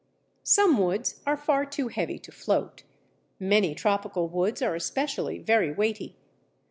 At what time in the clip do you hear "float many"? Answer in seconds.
2.31-3.75